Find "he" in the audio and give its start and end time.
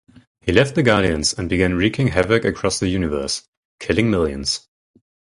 0.41-0.51